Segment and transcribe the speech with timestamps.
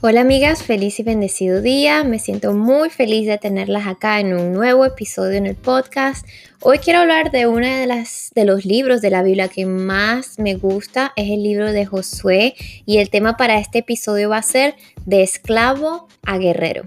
[0.00, 2.04] Hola amigas, feliz y bendecido día.
[2.04, 6.24] Me siento muy feliz de tenerlas acá en un nuevo episodio en el podcast.
[6.60, 10.38] Hoy quiero hablar de uno de, las, de los libros de la Biblia que más
[10.38, 12.54] me gusta, es el libro de Josué
[12.86, 16.84] y el tema para este episodio va a ser de esclavo a guerrero.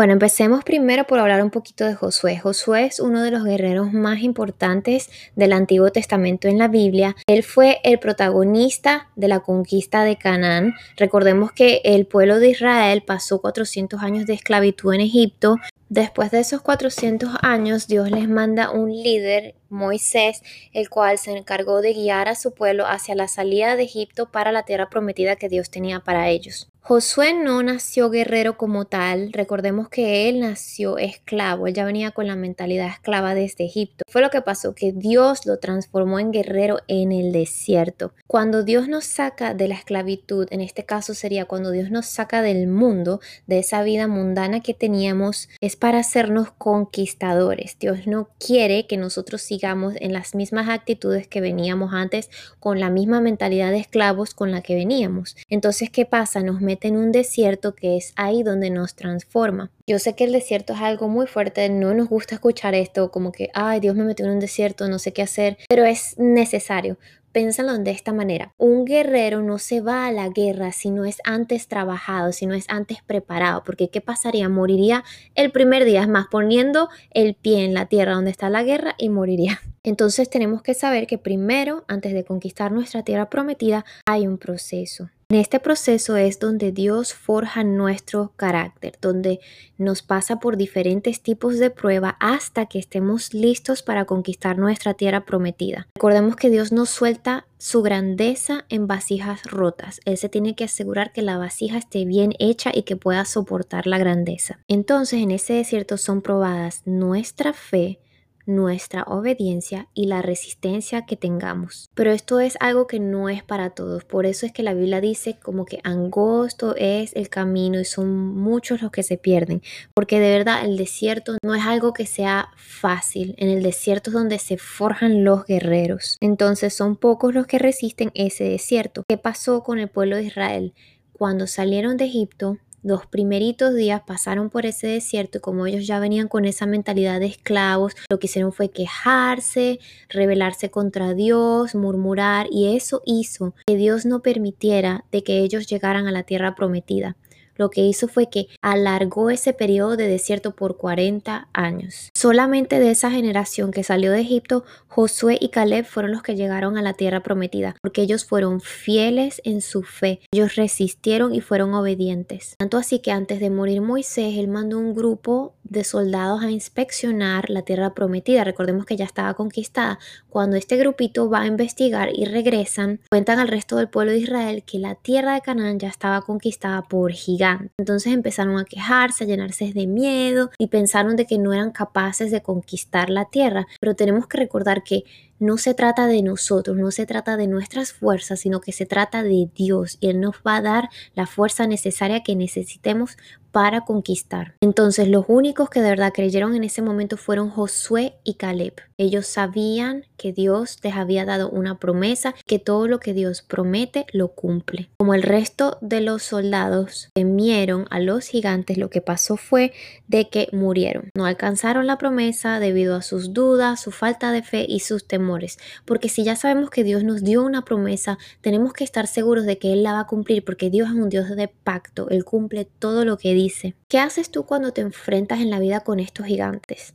[0.00, 2.38] Bueno, empecemos primero por hablar un poquito de Josué.
[2.38, 7.16] Josué es uno de los guerreros más importantes del Antiguo Testamento en la Biblia.
[7.26, 10.72] Él fue el protagonista de la conquista de Canaán.
[10.96, 15.56] Recordemos que el pueblo de Israel pasó 400 años de esclavitud en Egipto.
[15.90, 20.42] Después de esos 400 años, Dios les manda un líder Moisés,
[20.72, 24.50] el cual se encargó de guiar a su pueblo hacia la salida de Egipto para
[24.50, 26.69] la tierra prometida que Dios tenía para ellos.
[26.82, 32.26] Josué no nació guerrero como tal, recordemos que él nació esclavo, él ya venía con
[32.26, 34.02] la mentalidad esclava desde Egipto.
[34.08, 38.12] Fue lo que pasó, que Dios lo transformó en guerrero en el desierto.
[38.26, 42.40] Cuando Dios nos saca de la esclavitud, en este caso sería cuando Dios nos saca
[42.40, 47.78] del mundo, de esa vida mundana que teníamos, es para hacernos conquistadores.
[47.78, 52.88] Dios no quiere que nosotros sigamos en las mismas actitudes que veníamos antes, con la
[52.88, 55.36] misma mentalidad de esclavos con la que veníamos.
[55.50, 56.42] Entonces, ¿qué pasa?
[56.42, 59.70] Nos mete en un desierto que es ahí donde nos transforma.
[59.86, 63.32] Yo sé que el desierto es algo muy fuerte, no nos gusta escuchar esto como
[63.32, 66.96] que, ay, Dios me metió en un desierto, no sé qué hacer, pero es necesario
[67.32, 68.54] Pénsalo de esta manera.
[68.58, 72.54] Un guerrero no se va a la guerra si no es antes trabajado, si no
[72.54, 74.48] es antes preparado, porque ¿qué pasaría?
[74.48, 75.04] Moriría
[75.36, 78.96] el primer día, es más, poniendo el pie en la tierra donde está la guerra
[78.98, 79.60] y moriría.
[79.84, 85.08] Entonces tenemos que saber que primero, antes de conquistar nuestra tierra prometida, hay un proceso.
[85.30, 89.38] En este proceso es donde Dios forja nuestro carácter, donde
[89.78, 95.24] nos pasa por diferentes tipos de prueba hasta que estemos listos para conquistar nuestra tierra
[95.24, 95.86] prometida.
[95.94, 100.00] Recordemos que Dios nos suelta su grandeza en vasijas rotas.
[100.04, 103.86] Él se tiene que asegurar que la vasija esté bien hecha y que pueda soportar
[103.86, 104.58] la grandeza.
[104.66, 108.00] Entonces en ese desierto son probadas nuestra fe,
[108.46, 111.90] nuestra obediencia y la resistencia que tengamos.
[111.94, 114.04] Pero esto es algo que no es para todos.
[114.04, 118.34] Por eso es que la Biblia dice como que angosto es el camino y son
[118.36, 119.62] muchos los que se pierden.
[119.94, 123.34] Porque de verdad el desierto no es algo que sea fácil.
[123.38, 126.16] En el desierto es donde se forjan los guerreros.
[126.20, 129.04] Entonces son pocos los que resisten ese desierto.
[129.08, 130.74] ¿Qué pasó con el pueblo de Israel?
[131.12, 135.98] Cuando salieron de Egipto, los primeritos días pasaron por ese desierto y como ellos ya
[135.98, 142.46] venían con esa mentalidad de esclavos, lo que hicieron fue quejarse, rebelarse contra Dios, murmurar
[142.50, 147.16] y eso hizo que Dios no permitiera de que ellos llegaran a la tierra prometida
[147.56, 152.10] lo que hizo fue que alargó ese periodo de desierto por 40 años.
[152.14, 156.76] Solamente de esa generación que salió de Egipto, Josué y Caleb fueron los que llegaron
[156.76, 161.74] a la tierra prometida, porque ellos fueron fieles en su fe, ellos resistieron y fueron
[161.74, 162.54] obedientes.
[162.58, 167.48] Tanto así que antes de morir Moisés, él mandó un grupo de soldados a inspeccionar
[167.48, 168.44] la tierra prometida.
[168.44, 169.98] Recordemos que ya estaba conquistada.
[170.28, 174.62] Cuando este grupito va a investigar y regresan, cuentan al resto del pueblo de Israel
[174.64, 179.26] que la tierra de Canaán ya estaba conquistada por gigantes entonces empezaron a quejarse, a
[179.26, 183.66] llenarse de miedo y pensaron de que no eran capaces de conquistar la tierra.
[183.80, 185.04] Pero tenemos que recordar que
[185.38, 189.22] no se trata de nosotros, no se trata de nuestras fuerzas, sino que se trata
[189.22, 193.16] de Dios y Él nos va a dar la fuerza necesaria que necesitemos
[193.52, 194.54] para conquistar.
[194.60, 198.74] Entonces los únicos que de verdad creyeron en ese momento fueron Josué y Caleb.
[198.96, 204.04] Ellos sabían que Dios les había dado una promesa, que todo lo que Dios promete
[204.12, 204.90] lo cumple.
[204.98, 209.72] Como el resto de los soldados temieron a los gigantes, lo que pasó fue
[210.06, 211.10] de que murieron.
[211.14, 215.58] No alcanzaron la promesa debido a sus dudas, su falta de fe y sus temores.
[215.86, 219.58] Porque si ya sabemos que Dios nos dio una promesa, tenemos que estar seguros de
[219.58, 222.08] que Él la va a cumplir porque Dios es un Dios de pacto.
[222.10, 223.74] Él cumple todo lo que dice.
[223.88, 226.94] ¿Qué haces tú cuando te enfrentas en la vida con estos gigantes?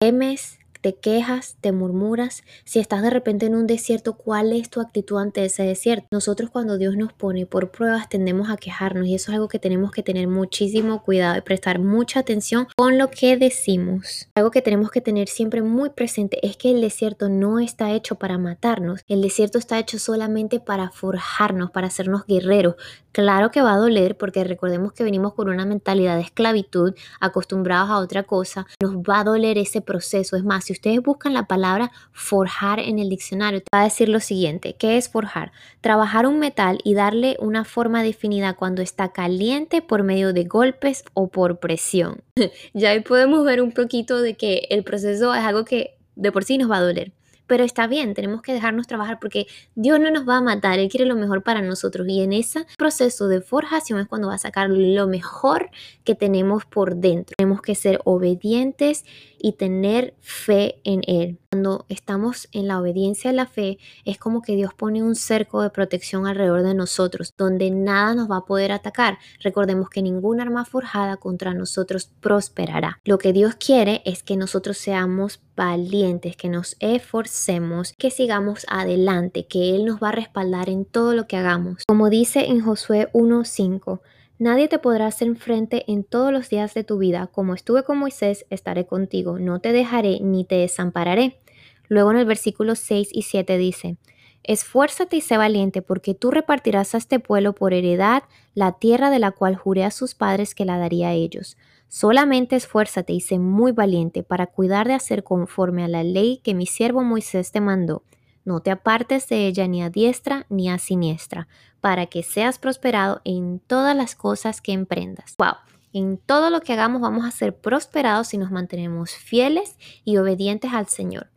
[0.00, 0.57] ¿Temes?
[0.80, 5.18] Te quejas, te murmuras, si estás de repente en un desierto, ¿cuál es tu actitud
[5.18, 6.06] ante ese desierto?
[6.10, 9.58] Nosotros cuando Dios nos pone por pruebas tendemos a quejarnos y eso es algo que
[9.58, 14.28] tenemos que tener muchísimo cuidado y prestar mucha atención con lo que decimos.
[14.34, 18.16] Algo que tenemos que tener siempre muy presente es que el desierto no está hecho
[18.16, 22.76] para matarnos, el desierto está hecho solamente para forjarnos, para hacernos guerreros.
[23.12, 27.90] Claro que va a doler porque recordemos que venimos con una mentalidad de esclavitud, acostumbrados
[27.90, 30.36] a otra cosa, nos va a doler ese proceso.
[30.36, 34.10] Es más, si ustedes buscan la palabra forjar en el diccionario, te va a decir
[34.10, 35.50] lo siguiente, ¿qué es forjar?
[35.80, 41.04] Trabajar un metal y darle una forma definida cuando está caliente por medio de golpes
[41.14, 42.22] o por presión.
[42.74, 46.44] ya ahí podemos ver un poquito de que el proceso es algo que de por
[46.44, 47.12] sí nos va a doler.
[47.46, 50.90] pero está bien, tenemos que dejarnos trabajar porque Dios no nos va a matar, Él
[50.90, 54.38] quiere lo mejor para nosotros y en ese proceso de forjación es cuando va a
[54.38, 55.70] sacar lo mejor
[56.04, 57.34] que tenemos por dentro.
[57.38, 59.06] Tenemos que ser obedientes
[59.40, 61.38] y tener fe en Él.
[61.50, 65.62] Cuando estamos en la obediencia de la fe, es como que Dios pone un cerco
[65.62, 69.18] de protección alrededor de nosotros, donde nada nos va a poder atacar.
[69.42, 73.00] Recordemos que ninguna arma forjada contra nosotros prosperará.
[73.04, 79.46] Lo que Dios quiere es que nosotros seamos valientes, que nos esforcemos, que sigamos adelante,
[79.46, 81.84] que Él nos va a respaldar en todo lo que hagamos.
[81.86, 84.00] Como dice en Josué 1.5,
[84.38, 87.26] Nadie te podrá hacer frente en todos los días de tu vida.
[87.26, 89.40] Como estuve con Moisés, estaré contigo.
[89.40, 91.40] No te dejaré ni te desampararé.
[91.88, 93.96] Luego en el versículo 6 y 7 dice,
[94.44, 98.22] Esfuérzate y sé valiente, porque tú repartirás a este pueblo por heredad
[98.54, 101.56] la tierra de la cual juré a sus padres que la daría a ellos.
[101.88, 106.54] Solamente esfuérzate y sé muy valiente para cuidar de hacer conforme a la ley que
[106.54, 108.04] mi siervo Moisés te mandó.
[108.48, 111.48] No te apartes de ella ni a diestra ni a siniestra,
[111.82, 115.34] para que seas prosperado en todas las cosas que emprendas.
[115.36, 115.56] Wow.
[115.92, 120.72] En todo lo que hagamos vamos a ser prosperados si nos mantenemos fieles y obedientes
[120.72, 121.28] al Señor.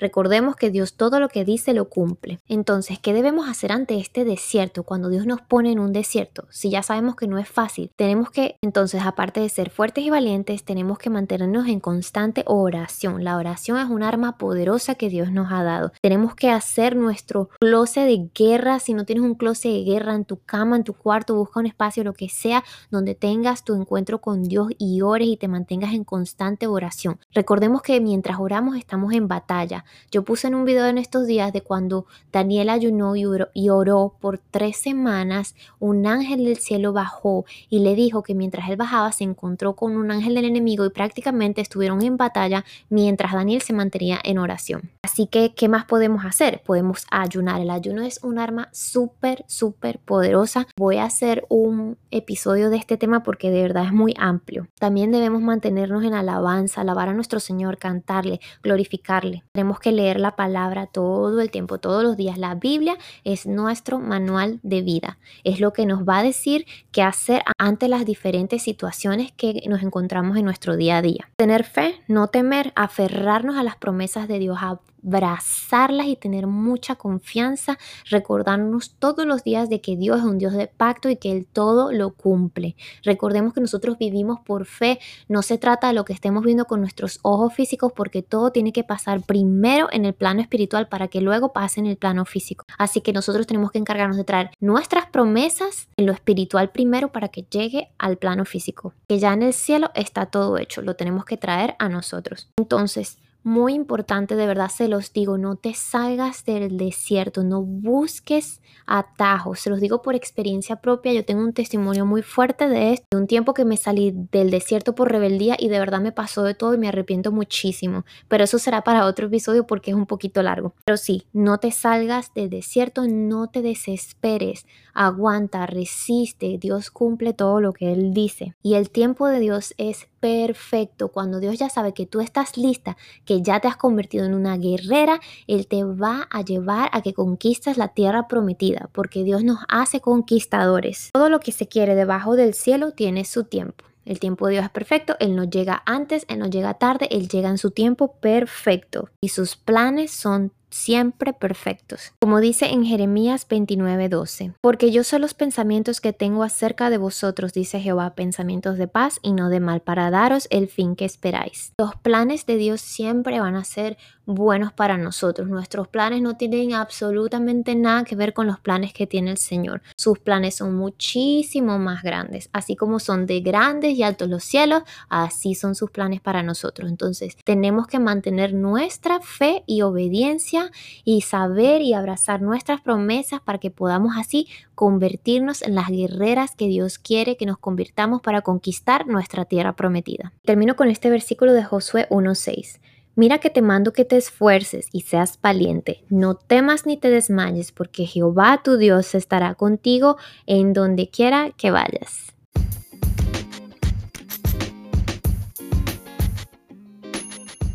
[0.00, 2.40] Recordemos que Dios todo lo que dice lo cumple.
[2.48, 6.46] Entonces, ¿qué debemos hacer ante este desierto cuando Dios nos pone en un desierto?
[6.50, 10.10] Si ya sabemos que no es fácil, tenemos que, entonces, aparte de ser fuertes y
[10.10, 13.24] valientes, tenemos que mantenernos en constante oración.
[13.24, 15.92] La oración es un arma poderosa que Dios nos ha dado.
[16.00, 18.78] Tenemos que hacer nuestro closet de guerra.
[18.78, 21.66] Si no tienes un closet de guerra en tu cama, en tu cuarto, busca un
[21.66, 25.92] espacio, lo que sea, donde tengas tu encuentro con Dios y ores y te mantengas
[25.92, 27.18] en constante oración.
[27.32, 29.84] Recordemos que mientras oramos estamos en batalla.
[30.10, 34.38] Yo puse en un video en estos días de cuando Daniel ayunó y oró, por
[34.38, 39.24] tres semanas, un ángel del cielo bajó y le dijo que mientras él bajaba se
[39.24, 44.18] encontró con un ángel del enemigo y prácticamente estuvieron en batalla mientras Daniel se mantenía
[44.22, 44.90] en oración.
[45.02, 46.62] Así que, ¿qué más podemos hacer?
[46.64, 47.60] Podemos ayunar.
[47.60, 50.68] El ayuno es un arma súper, súper poderosa.
[50.76, 54.68] Voy a hacer un episodio de este tema porque de verdad es muy amplio.
[54.78, 59.42] También debemos mantenernos en alabanza, alabar a nuestro Señor, cantarle, glorificarle.
[59.52, 62.38] Tenemos que leer la palabra todo el tiempo, todos los días.
[62.38, 65.18] La Biblia es nuestro manual de vida.
[65.44, 69.82] Es lo que nos va a decir qué hacer ante las diferentes situaciones que nos
[69.82, 71.28] encontramos en nuestro día a día.
[71.36, 74.58] Tener fe, no temer, aferrarnos a las promesas de Dios,
[75.06, 80.52] abrazarlas y tener mucha confianza, recordarnos todos los días de que Dios es un Dios
[80.52, 82.76] de pacto y que Él todo lo cumple.
[83.02, 84.98] Recordemos que nosotros vivimos por fe,
[85.28, 88.72] no se trata de lo que estemos viendo con nuestros ojos físicos porque todo tiene
[88.72, 92.64] que pasar primero en el plano espiritual para que luego pase en el plano físico.
[92.78, 97.28] Así que nosotros tenemos que encargarnos de traer nuestras promesas en lo espiritual primero para
[97.28, 101.24] que llegue al plano físico, que ya en el cielo está todo hecho, lo tenemos
[101.24, 102.48] que traer a nosotros.
[102.58, 108.60] Entonces, muy importante, de verdad se los digo, no te salgas del desierto, no busques
[108.86, 109.60] atajos.
[109.60, 113.16] Se los digo por experiencia propia, yo tengo un testimonio muy fuerte de esto, de
[113.16, 116.54] un tiempo que me salí del desierto por rebeldía y de verdad me pasó de
[116.54, 118.04] todo y me arrepiento muchísimo.
[118.28, 120.74] Pero eso será para otro episodio porque es un poquito largo.
[120.84, 127.60] Pero sí, no te salgas del desierto, no te desesperes, aguanta, resiste, Dios cumple todo
[127.60, 128.54] lo que Él dice.
[128.62, 131.08] Y el tiempo de Dios es perfecto.
[131.08, 134.56] Cuando Dios ya sabe que tú estás lista, que ya te has convertido en una
[134.56, 139.58] guerrera, Él te va a llevar a que conquistes la tierra prometida, porque Dios nos
[139.68, 141.10] hace conquistadores.
[141.12, 143.84] Todo lo que se quiere debajo del cielo tiene su tiempo.
[144.04, 147.28] El tiempo de Dios es perfecto, Él no llega antes, Él no llega tarde, Él
[147.28, 149.08] llega en su tiempo perfecto.
[149.20, 152.12] Y sus planes son siempre perfectos.
[152.20, 157.52] Como dice en Jeremías 29:12, porque yo sé los pensamientos que tengo acerca de vosotros,
[157.52, 161.72] dice Jehová, pensamientos de paz y no de mal, para daros el fin que esperáis.
[161.78, 163.98] Los planes de Dios siempre van a ser
[164.34, 165.48] buenos para nosotros.
[165.48, 169.82] Nuestros planes no tienen absolutamente nada que ver con los planes que tiene el Señor.
[169.96, 172.50] Sus planes son muchísimo más grandes.
[172.52, 176.90] Así como son de grandes y altos los cielos, así son sus planes para nosotros.
[176.90, 180.70] Entonces tenemos que mantener nuestra fe y obediencia
[181.04, 186.66] y saber y abrazar nuestras promesas para que podamos así convertirnos en las guerreras que
[186.66, 190.32] Dios quiere que nos convirtamos para conquistar nuestra tierra prometida.
[190.44, 192.80] Termino con este versículo de Josué 1.6.
[193.20, 196.06] Mira que te mando que te esfuerces y seas valiente.
[196.08, 201.70] No temas ni te desmayes, porque Jehová tu Dios estará contigo en donde quiera que
[201.70, 202.32] vayas.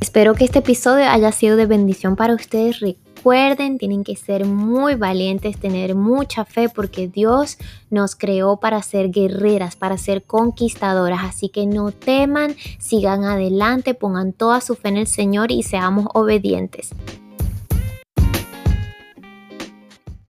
[0.02, 2.80] Espero que este episodio haya sido de bendición para ustedes
[3.26, 7.58] recuerden, tienen que ser muy valientes, tener mucha fe porque Dios
[7.90, 11.22] nos creó para ser guerreras, para ser conquistadoras.
[11.24, 16.06] Así que no teman, sigan adelante, pongan toda su fe en el Señor y seamos
[16.14, 16.92] obedientes.